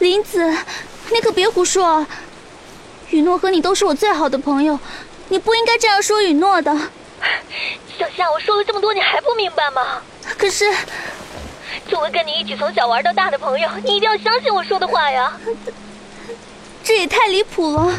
[0.00, 0.42] 林子，
[1.12, 2.06] 你可别胡说。
[3.10, 4.78] 雨诺和你都是我最好的朋友，
[5.28, 6.74] 你不应该这样说雨诺的。
[7.98, 10.00] 小夏，我说了这么多，你还不明白吗？
[10.38, 10.72] 可是，
[11.86, 15.38] 作为跟你一起从小玩到大的朋友，你一定要相信我说的话呀。
[16.82, 17.92] 这也太离谱了。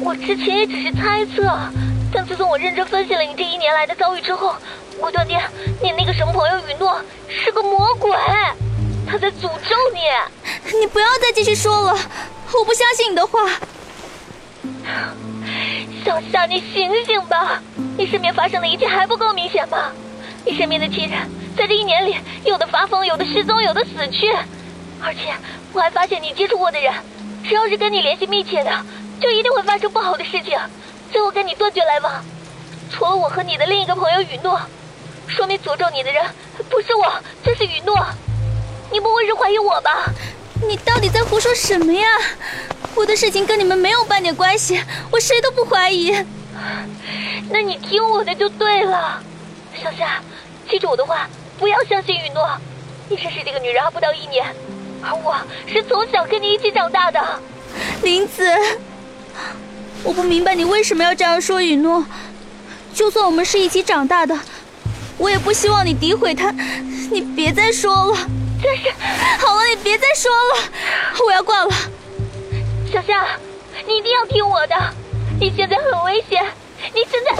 [0.00, 1.54] 我之前也只是猜测，
[2.10, 4.54] 但自从我认真分析了你这一年来的遭遇之后，
[5.00, 5.38] 我断定
[5.82, 6.98] 你那个什么朋友雨诺
[7.28, 8.10] 是个魔鬼，
[9.06, 10.00] 他在诅咒你。
[10.78, 11.98] 你不要再继续说了。
[12.58, 13.38] 我不相信你的话，
[16.04, 17.60] 小夏，你醒醒吧！
[17.98, 19.92] 你身边发生的一切还不够明显吗？
[20.44, 21.18] 你身边的亲人
[21.56, 24.32] 在这一年里，有的发疯，有的失踪，有的死去，
[25.02, 25.34] 而且
[25.72, 26.94] 我还发现你接触过的人，
[27.44, 28.70] 只要是跟你联系密切的，
[29.20, 30.58] 就一定会发生不好的事情，
[31.12, 32.24] 最后跟你断绝来往。
[32.90, 34.58] 除了我和你的另一个朋友雨诺，
[35.26, 36.24] 说明诅咒你的人
[36.70, 37.12] 不是我，
[37.44, 37.94] 就是雨诺。
[38.92, 40.06] 你不会是怀疑我吧？
[40.66, 42.06] 你到底在胡说什么呀？
[42.94, 44.80] 我的事情跟你们没有半点关系，
[45.10, 46.16] 我谁都不怀疑。
[47.50, 49.20] 那你听我的就对了，
[49.82, 50.22] 小夏，
[50.70, 52.48] 记住我的话，不要相信雨诺。
[53.08, 54.46] 你认识这个女人还不到一年，
[55.02, 57.20] 而我是从小跟你一起长大的。
[58.02, 58.42] 林子，
[60.02, 62.04] 我不明白你为什么要这样说雨诺。
[62.94, 64.36] 就算我们是一起长大的，
[65.18, 66.50] 我也不希望你诋毁他。
[67.12, 68.16] 你别再说了。
[68.62, 68.90] 真是，
[69.38, 70.70] 好了，你别再说了，
[71.26, 71.70] 我要挂了。
[72.90, 73.38] 小夏，
[73.86, 74.74] 你一定要听我的，
[75.38, 76.42] 你现在很危险，
[76.94, 77.34] 你现在。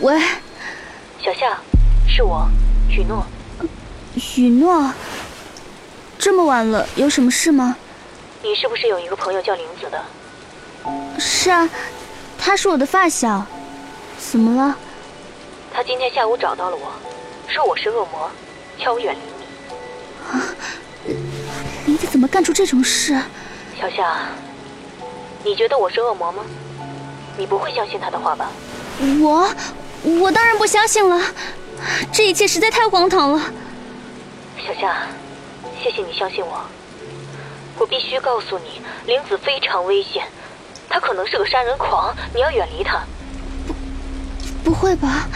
[0.00, 0.20] 喂，
[1.22, 1.58] 小夏，
[2.06, 2.46] 是我，
[2.90, 3.24] 许诺。
[4.18, 4.92] 许诺，
[6.18, 7.76] 这么晚了，有什么事吗？
[8.42, 10.04] 你是不是有一个朋友叫林子的？
[11.26, 11.66] 是啊，
[12.38, 13.46] 他是我的发小，
[14.18, 14.76] 怎么了？
[15.72, 16.92] 他今天下午找到了我，
[17.48, 18.30] 说我是恶魔，
[18.78, 20.38] 叫我远离你。
[20.38, 20.44] 啊，
[21.86, 23.18] 林子怎么干出这种事？
[23.80, 24.18] 小夏，
[25.42, 26.44] 你觉得我是恶魔吗？
[27.38, 28.50] 你不会相信他的话吧？
[29.22, 29.48] 我，
[30.02, 31.18] 我当然不相信了，
[32.12, 33.40] 这一切实在太荒唐了。
[34.58, 35.06] 小夏，
[35.82, 36.60] 谢谢你相信我。
[37.78, 40.22] 我必须告诉你，林子非常危险。
[40.88, 43.02] 他可能是个杀人狂，你要远离他。
[43.66, 43.74] 不，
[44.64, 45.28] 不会吧？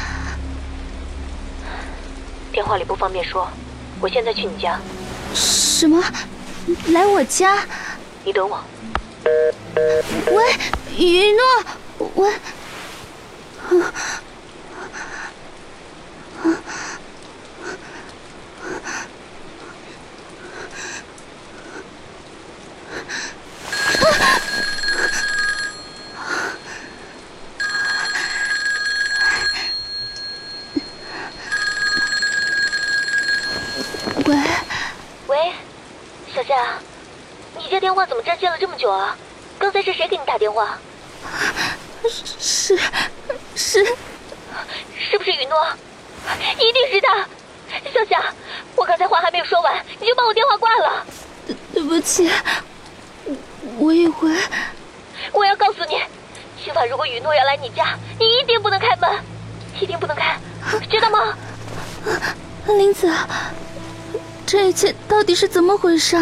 [2.53, 3.48] 电话里不方便说，
[4.00, 4.78] 我现在去你家。
[5.34, 6.03] 什么？
[6.88, 7.58] 来我家？
[8.25, 8.60] 你等我。
[10.32, 10.44] 喂，
[10.97, 11.42] 雨诺，
[37.94, 38.06] 喂。
[38.38, 39.16] 接了这么久啊！
[39.59, 40.78] 刚才是谁给你打电话？
[42.09, 42.78] 是
[43.56, 43.84] 是
[44.94, 45.66] 是不是雨诺？
[46.56, 47.26] 一定是他！
[47.93, 48.32] 小夏，
[48.76, 51.04] 我刚才话还没有说完，你就把我电话挂了。
[51.49, 52.31] 对对不起，
[53.78, 54.37] 我以为……
[55.32, 56.00] 我要告诉你，
[56.65, 59.10] 今晚如果雨诺要来你家，你一定不能开门，
[59.81, 60.38] 一定不能开，
[60.88, 61.37] 知道吗？
[62.66, 63.12] 林子，
[64.47, 66.16] 这一切到底是怎么回事？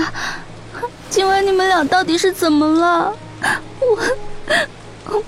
[1.16, 3.10] 今晚你们俩到底是怎么了？
[3.80, 3.98] 我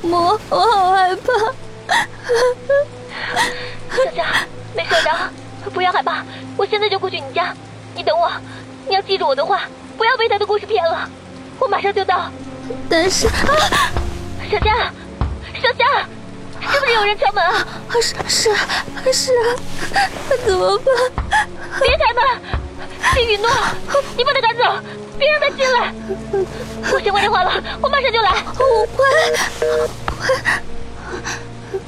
[0.02, 1.32] 我我好害怕。
[3.96, 6.22] 小夏，没事的，不要害怕，
[6.58, 7.54] 我现在就过去你家，
[7.94, 8.30] 你等我，
[8.86, 9.62] 你要记住我的话，
[9.96, 11.08] 不要被他的故事骗了，
[11.58, 12.30] 我马上就到。
[12.90, 13.32] 但是，啊
[14.50, 14.92] 小夏，
[15.54, 16.06] 小夏，
[16.70, 17.66] 是不是有人敲门啊？
[17.94, 18.54] 是是
[19.10, 19.32] 是，
[20.44, 21.48] 怎么办？
[21.80, 22.22] 别开门，
[23.14, 23.50] 是雨诺，
[24.18, 24.64] 你把他赶走。
[25.18, 25.47] 别让他
[26.92, 28.44] 我先挂电话了，我马上就来。
[28.58, 29.04] 我快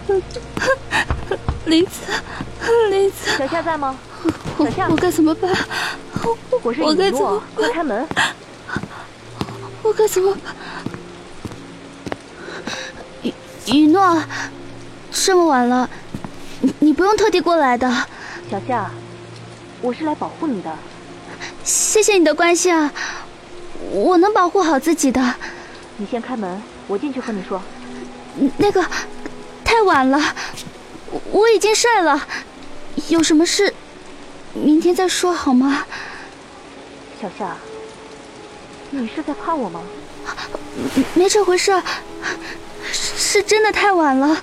[0.07, 0.21] 快！
[1.67, 1.93] 林子，
[2.91, 3.97] 林子，小夏在吗？
[4.59, 5.51] 小夏，我该怎么办？
[6.63, 8.07] 我是雨诺，快开门！
[9.83, 10.55] 我该怎么办？
[13.23, 13.33] 雨
[13.67, 14.23] 雨诺，
[15.13, 15.89] 这么晚了，
[16.61, 17.89] 你你不用特地过来的。
[18.51, 18.91] 小夏，
[19.81, 20.71] 我是来保护你的。
[21.63, 22.93] 谢谢你的关心啊。
[23.91, 25.35] 我能保护好自己的。
[25.97, 27.61] 你先开门，我进去和你说。
[28.57, 28.85] 那个，
[29.65, 30.21] 太晚了，
[31.31, 32.27] 我已经睡了。
[33.09, 33.75] 有什么事，
[34.55, 35.85] 明天再说好吗？
[37.21, 37.57] 小夏，
[38.91, 39.83] 你是在怕我吗？
[41.15, 41.83] 没这回事。
[42.93, 44.43] 是真的太晚了，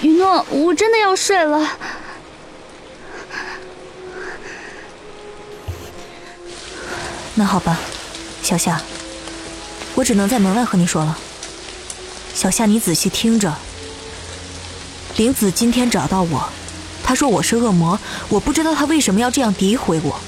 [0.00, 1.76] 雨诺，我真的要睡了。
[7.34, 7.78] 那好吧，
[8.42, 8.82] 小夏，
[9.94, 11.16] 我只能在门外和你说了。
[12.34, 13.54] 小夏，你仔细听着。
[15.16, 16.48] 玲子今天找到我，
[17.04, 17.96] 她说我是恶魔，
[18.28, 20.18] 我不知道她为什么要这样诋毁我。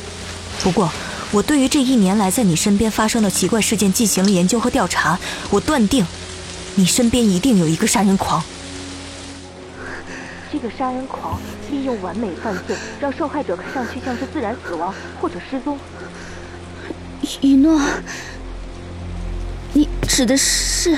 [0.63, 0.89] 不过，
[1.33, 5.19] 我对于这一年来在你身边发生的奇怪事件进行了研究和调查，
[5.51, 6.07] 我断定，
[6.77, 8.43] 你身边一定有一个杀人狂。
[10.53, 15.77] 这个杀人狂利用完美犯罪，让受害者看上去像是自然死亡或者失踪。
[17.41, 17.81] 雨诺，
[19.73, 20.97] 你指的是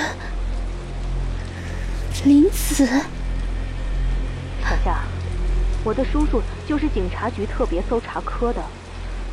[2.25, 2.87] 林子？
[4.62, 5.00] 小夏，
[5.85, 8.62] 我的叔叔就是警察局特别搜查科的。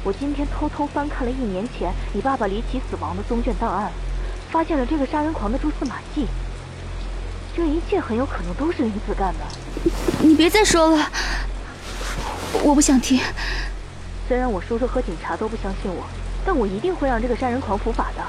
[0.04, 3.92] 我今天偷偷翻看了一年前你爸爸离奇死亡的宗卷档案，
[4.52, 6.28] 发现了这个杀人狂的蛛丝马迹。
[7.56, 9.92] 这一切很有可能都是林子干的。
[10.22, 11.12] 你别再说了，
[12.64, 13.20] 我不想听。
[14.28, 16.04] 虽然我叔叔和警察都不相信我。
[16.46, 18.24] 但我一定会让这个杀人狂伏法的。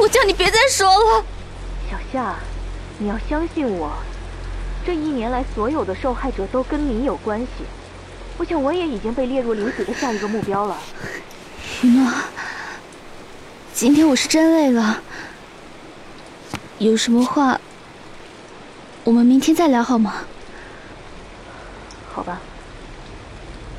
[0.00, 1.24] 我叫你别再说了，
[1.90, 2.34] 小夏，
[2.98, 3.92] 你要相信我。
[4.84, 7.64] 这一年来，所有的受害者都跟你有关系。
[8.36, 10.78] 我想我也已经被列入林子的下一个目标了。
[11.82, 12.12] 雨诺，
[13.74, 15.02] 今天我是真累了，
[16.78, 17.60] 有什么话，
[19.04, 20.14] 我们明天再聊好吗？
[22.12, 22.40] 好吧，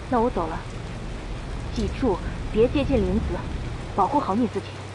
[0.09, 0.59] 那我走了。
[1.75, 2.17] 记住，
[2.51, 3.21] 别接近林子。
[3.93, 4.88] 保护好你自己。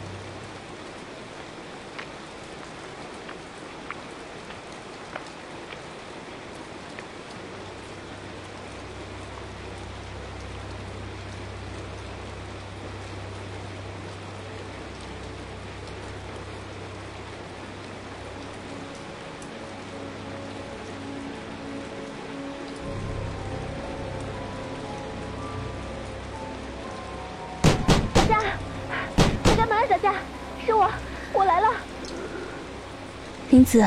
[33.51, 33.85] 林子，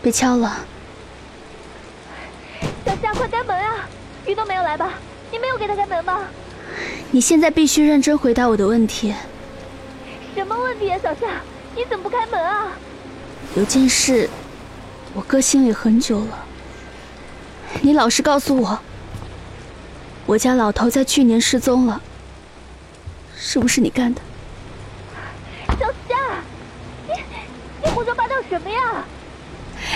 [0.00, 0.64] 别敲了。
[2.86, 3.88] 小夏，快开门啊！
[4.24, 4.94] 鱼都没有来吧？
[5.30, 6.20] 你没有给他开门吗？
[7.10, 9.12] 你现在必须认真回答我的问题。
[10.34, 11.42] 什么问题啊，小夏？
[11.76, 12.68] 你怎么不开门啊？
[13.54, 14.30] 有件事，
[15.12, 16.46] 我搁心里很久了。
[17.82, 18.78] 你老实告诉我，
[20.24, 22.00] 我家老头在去年失踪了，
[23.36, 24.22] 是不是你干的？
[27.94, 29.04] 胡说八道什么呀！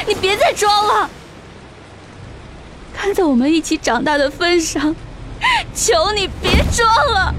[0.06, 1.10] 你别再装了！
[2.94, 4.94] 看在我们一起长大的份上，
[5.74, 7.34] 求你别装了！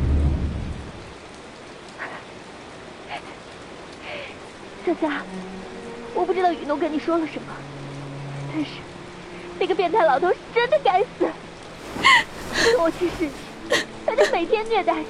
[4.85, 5.21] 小夏，
[6.13, 7.53] 我不知道雨诺跟你说了什么，
[8.53, 8.69] 但是
[9.59, 11.25] 那个变态老头是真的该死！
[12.79, 13.29] 我去世
[13.69, 15.05] 前，他就每天虐待你、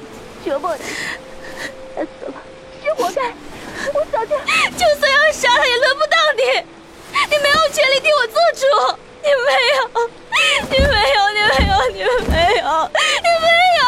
[0.45, 0.83] 折磨你，
[1.95, 2.33] 他死了
[2.83, 3.33] 是活该。
[3.93, 6.76] 我早就，就算要杀他，也轮不到你。
[7.29, 8.63] 你没有权利替我做主，
[9.21, 9.81] 你没有，
[10.69, 11.97] 你没有，你没有，你
[12.27, 12.67] 没有，
[13.23, 13.47] 你没
[13.77, 13.81] 有。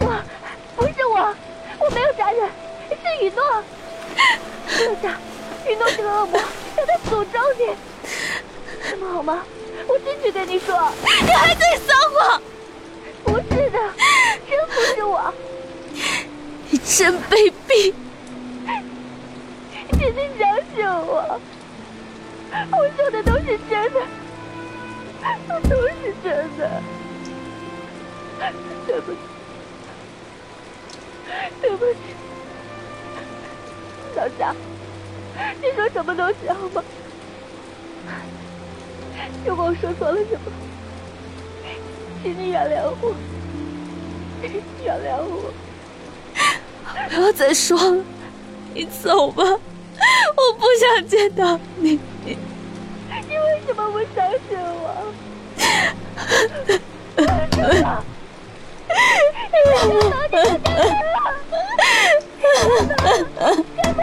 [0.00, 0.02] 我，
[0.76, 1.34] 不是我，
[1.78, 2.38] 我没有杀人，
[2.90, 3.42] 是雨诺。
[4.68, 5.16] 小夏，
[5.66, 6.40] 雨诺是个恶魔，
[6.76, 7.60] 让他诅咒你。
[8.90, 9.44] 这么好吗？
[9.86, 10.92] 我进去跟你说。
[11.22, 12.42] 你还在撒谎？
[13.24, 13.78] 不是的，
[14.48, 15.34] 真不是我。
[16.70, 17.92] 你真卑鄙。
[19.98, 21.40] 请你相信我，
[22.70, 24.00] 我说的都是真的，
[25.68, 26.26] 都是真
[26.56, 26.82] 的。
[28.86, 29.18] 对不起，
[31.60, 31.98] 对不起，
[34.14, 34.54] 小夏，
[35.60, 36.82] 你说什么都行好吗？
[39.44, 40.40] 如果我说错了什么，
[42.22, 43.14] 请你原谅我，
[44.84, 45.52] 原谅我。
[47.10, 48.04] 不要再说了，
[48.72, 49.42] 你走吧。
[49.44, 51.98] 我不想见到你，
[53.28, 53.90] 你为什么？
[53.90, 55.12] 不相信我？
[57.16, 57.20] 为
[57.52, 57.86] 什么？
[59.52, 60.10] 你为什么？
[60.10, 61.18] 老是不相信我？
[63.44, 64.02] 干嘛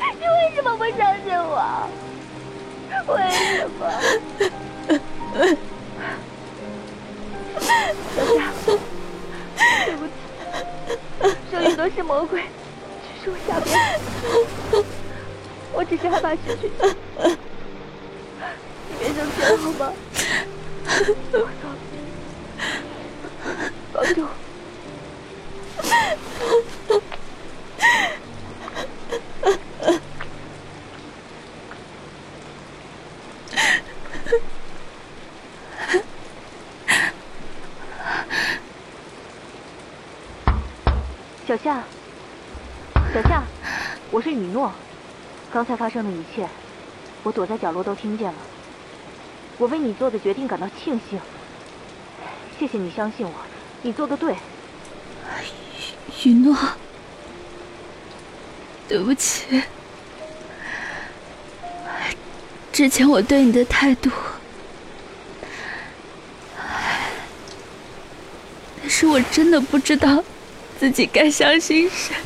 [0.00, 0.66] 要你为什么？
[0.76, 1.58] 不相信我？
[3.08, 3.80] 为什么？
[8.14, 8.38] 小夏，
[9.86, 10.08] 对不起。
[11.50, 12.42] 这里都是魔鬼，
[13.24, 14.00] 树下面，
[15.72, 16.72] 我只是害怕失去你。
[18.98, 19.92] 别生气了好吗？
[23.92, 24.26] 保重。
[41.46, 41.84] 小夏。
[43.12, 43.42] 小夏，
[44.10, 44.72] 我是雨诺。
[45.52, 46.48] 刚才发生的一切，
[47.22, 48.38] 我躲在角落都听见了。
[49.58, 51.20] 我为你做的决定感到庆幸。
[52.58, 53.32] 谢谢你相信我，
[53.82, 54.34] 你做的对。
[56.24, 56.56] 雨诺，
[58.88, 59.62] 对不起，
[62.72, 64.10] 之前我对你的态度，
[68.80, 70.24] 但是我真的不知道
[70.80, 72.16] 自己该相信谁。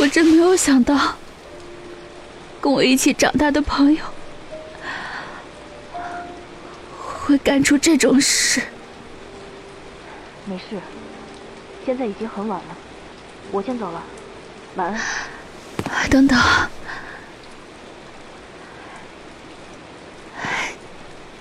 [0.00, 1.16] 我真没有想到，
[2.58, 4.02] 跟我一起长大的朋友
[6.98, 8.62] 会干出这种事。
[10.46, 10.80] 没事，
[11.84, 12.76] 现在已经很晚了，
[13.50, 14.02] 我先走了，
[14.76, 14.98] 晚安。
[16.08, 16.40] 等等，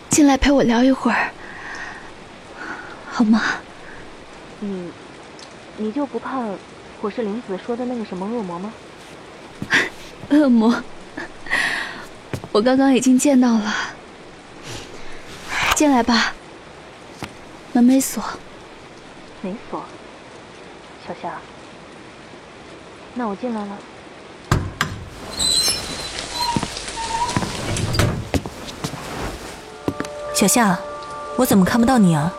[0.10, 1.32] 进来陪我聊一会儿，
[3.10, 3.42] 好吗？
[4.60, 4.92] 你，
[5.78, 6.42] 你就不怕
[7.02, 8.74] 我是玲子说的那个什么恶魔吗？
[10.32, 10.84] 恶魔，
[12.52, 13.74] 我刚刚已经见到了。
[15.76, 16.34] 进来吧，
[17.72, 18.22] 门没锁。
[19.42, 19.82] 没锁，
[21.08, 21.40] 小夏，
[23.14, 23.78] 那我进来了。
[30.36, 30.78] 小夏，
[31.38, 32.34] 我怎么看不到你啊？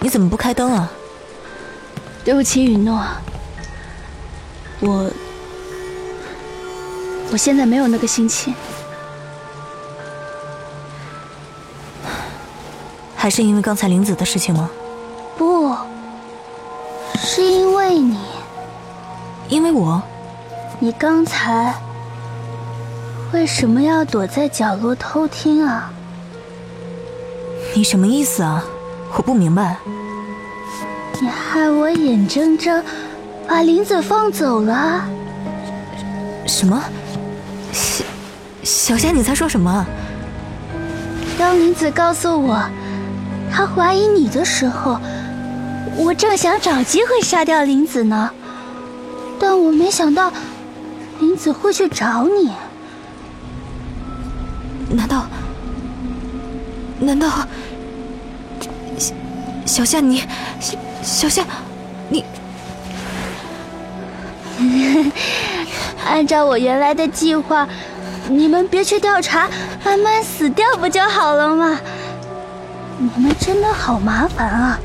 [0.00, 0.92] 你怎么不开灯啊？
[2.22, 3.02] 对不起，雨诺，
[4.80, 5.10] 我
[7.32, 8.54] 我现在没有那个心情。
[13.16, 14.70] 还是因为刚才玲子的事情吗？
[15.36, 15.74] 不。
[17.16, 18.16] 是因为你，
[19.48, 20.00] 因为我，
[20.78, 21.74] 你刚才
[23.32, 25.92] 为什么要躲在角落偷听啊？
[27.74, 28.64] 你什么意思啊？
[29.16, 29.76] 我不明白。
[31.20, 32.82] 你害我眼睁睁
[33.48, 35.02] 把林子放走了。
[36.46, 36.80] 什么？
[37.72, 38.04] 小
[38.62, 39.86] 小夏，你在说什么？
[41.38, 42.62] 当林子告诉我
[43.50, 45.00] 他怀疑你的时候。
[45.96, 48.30] 我正想找机会杀掉林子呢，
[49.40, 50.32] 但我没想到
[51.18, 52.52] 林子会去找你。
[54.90, 55.26] 难道？
[57.00, 57.28] 难道？
[58.96, 59.12] 小
[59.66, 60.22] 小夏，你
[60.60, 61.67] 小小夏，你？
[66.06, 67.68] 按照我原来的计划，
[68.28, 69.48] 你们别去调查，
[69.84, 71.80] 慢慢死掉不就好了吗？
[72.98, 74.80] 你们真的好麻烦啊！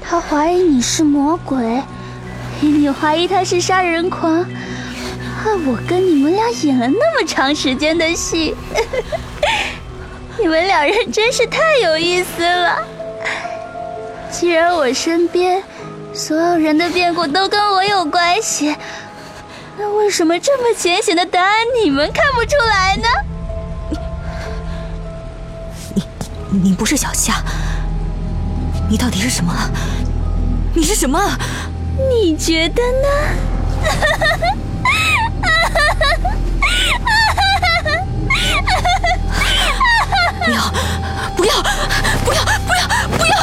[0.00, 1.82] 他怀疑你是魔鬼，
[2.60, 4.44] 你怀疑他是杀人狂，
[5.42, 8.54] 害我跟你们俩演了那么长时间的戏，
[10.38, 12.78] 你们两人真是太有意思了。
[14.30, 15.62] 既然我身边
[16.14, 18.76] 所有人的变故都跟我有关系，
[19.78, 21.52] 那为什么这么浅显的答案
[21.82, 23.08] 你们看不出来呢？
[25.94, 26.02] 你，
[26.50, 27.42] 你，你不是小夏。
[28.90, 29.54] 你到底是什么？
[30.74, 31.18] 你是什么？
[32.10, 33.08] 你觉得呢？
[40.44, 40.72] 不要！
[41.36, 41.54] 不要！
[42.24, 42.44] 不要！
[42.44, 42.86] 不要！
[43.16, 43.34] 不要！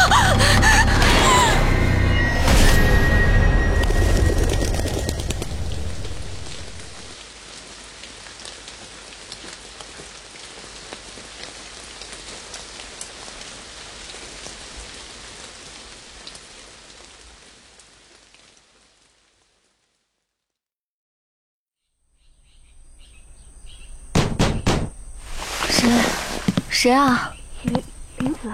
[26.79, 27.35] 谁啊？
[27.63, 27.83] 林
[28.19, 28.49] 林子，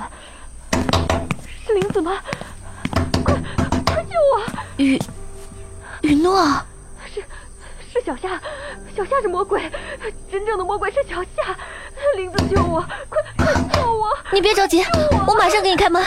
[1.64, 2.18] 是林子吗？
[3.24, 3.36] 快
[3.86, 4.42] 快救我！
[4.78, 5.00] 雨
[6.02, 6.44] 雨诺，
[7.14, 7.24] 是
[7.94, 8.42] 是小夏，
[8.98, 9.72] 小夏是魔鬼，
[10.32, 11.56] 真正的魔鬼是小夏。
[12.18, 14.08] 林子救我，快快救我！
[14.32, 14.84] 你别着急，
[15.28, 16.04] 我马上给你开门。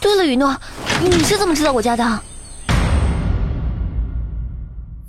[0.00, 0.56] 对了，雨诺，
[1.02, 2.20] 你是怎么知道我家的？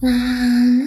[0.01, 0.85] 嗯。